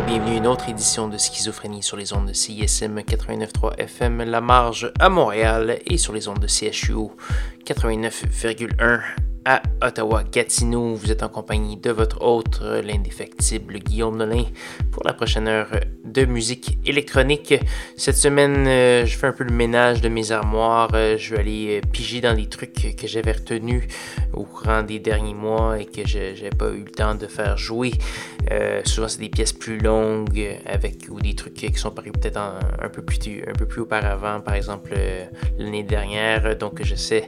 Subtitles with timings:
[0.00, 4.40] bienvenue à une autre édition de Schizophrénie sur les ondes de CISM 89.3 FM La
[4.40, 7.10] Marge à Montréal et sur les ondes de CHU
[7.64, 9.00] 89,1
[9.44, 10.94] à Ottawa-Gatineau.
[10.94, 14.44] Vous êtes en compagnie de votre hôte, l'indéfectible Guillaume Nolin,
[14.90, 15.68] pour la prochaine heure
[16.04, 17.54] de musique électronique.
[17.96, 20.90] Cette semaine, euh, je fais un peu le ménage de mes armoires.
[20.94, 23.84] Euh, je vais aller euh, piger dans les trucs que j'avais retenus
[24.32, 27.56] au courant des derniers mois et que je n'ai pas eu le temps de faire
[27.56, 27.92] jouer.
[28.84, 32.88] Souvent, c'est des pièces plus longues avec ou des trucs qui sont parus peut-être un,
[32.88, 34.94] peu plus, un peu plus auparavant, par exemple
[35.58, 36.56] l'année dernière.
[36.56, 37.26] Donc, j'essaie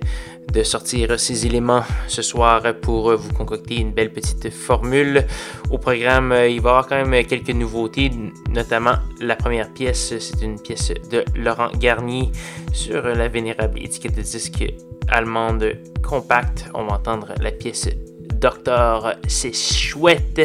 [0.53, 5.25] de sortir ces éléments ce soir pour vous concocter une belle petite formule.
[5.71, 8.11] Au programme, il va y avoir quand même quelques nouveautés,
[8.51, 12.31] notamment la première pièce, c'est une pièce de Laurent Garnier
[12.73, 14.65] sur la vénérable étiquette de disque
[15.09, 16.67] allemande compact.
[16.75, 17.89] On va entendre la pièce
[18.37, 20.41] Docteur, c'est chouette.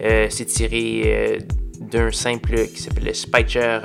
[0.00, 1.38] Euh, c'est tiré euh,
[1.80, 3.80] d'un simple qui s'appelle Spicher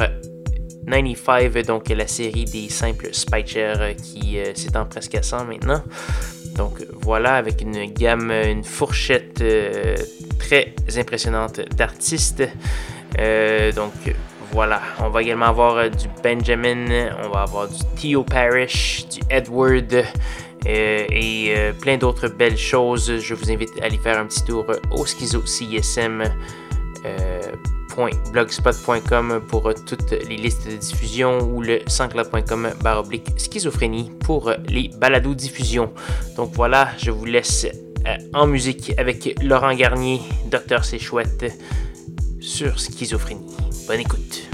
[0.88, 5.84] 95, donc la série des simples Spicher qui euh, s'étend presque à 100 maintenant.
[6.56, 9.44] Donc voilà, avec une gamme, une fourchette
[10.40, 12.44] très impressionnante d'artistes.
[13.76, 13.94] Donc
[14.52, 20.04] voilà, on va également avoir du Benjamin, on va avoir du Theo Parrish, du Edward
[20.66, 23.20] et plein d'autres belles choses.
[23.20, 25.44] Je vous invite à aller faire un petit tour au schizo
[29.50, 35.92] pour toutes les listes de diffusion ou le sanscloud.com baroblique schizophrénie pour les balados diffusion.
[36.38, 37.68] Donc voilà, je vous laisse
[38.34, 41.54] en musique avec Laurent Garnier, Docteur C'est Chouette
[42.40, 43.56] sur Schizophrénie.
[43.88, 44.49] Bonne écoute.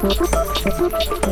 [0.00, 1.29] 社長バスケット。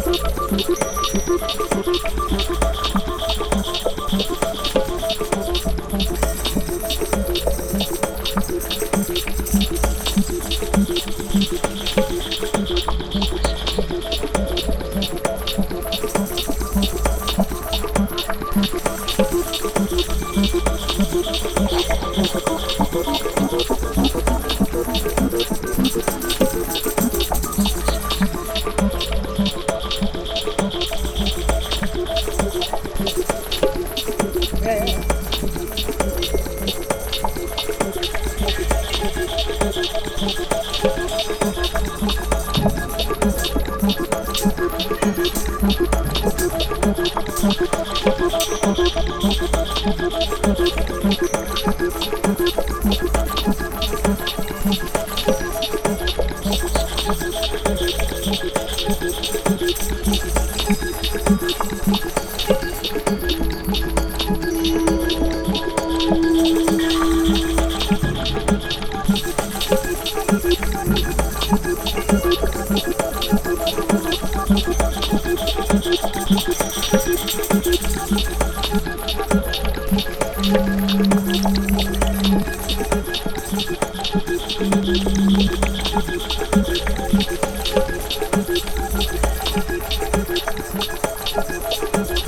[91.59, 92.28] live.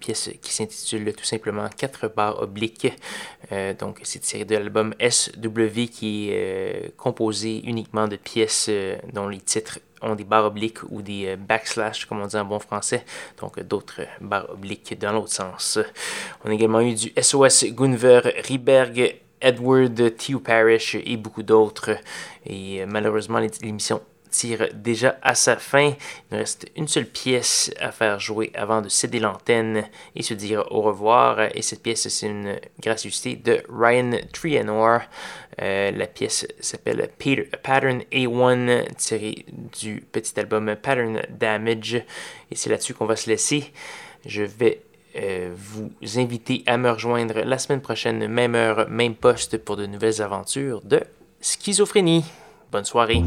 [0.00, 2.92] Pièce qui s'intitule tout simplement 4 barres obliques.
[3.52, 8.70] Euh, donc, c'est tiré de l'album SW qui est euh, composé uniquement de pièces
[9.12, 12.58] dont les titres ont des barres obliques ou des backslash, comme on dit en bon
[12.58, 13.04] français.
[13.40, 15.78] Donc, d'autres barres obliques dans l'autre sens.
[16.44, 19.20] On a également eu du SOS Gunver Riberg.
[19.42, 21.96] Edward Tew Parish et beaucoup d'autres.
[22.44, 25.92] Et malheureusement, l'émission tire déjà à sa fin.
[26.30, 30.64] Il reste une seule pièce à faire jouer avant de céder l'antenne et se dire
[30.70, 31.40] au revoir.
[31.54, 35.00] Et cette pièce, c'est une gracieuseté de Ryan Trianor.
[35.60, 37.10] Euh, la pièce s'appelle
[37.62, 39.44] Pattern A1, tirée
[39.80, 41.94] du petit album Pattern Damage.
[42.50, 43.72] Et c'est là-dessus qu'on va se laisser.
[44.24, 44.82] Je vais
[45.16, 49.86] euh, vous inviter à me rejoindre la semaine prochaine, même heure, même poste, pour de
[49.86, 51.00] nouvelles aventures de
[51.40, 52.24] schizophrénie.
[52.70, 53.22] Bonne soirée.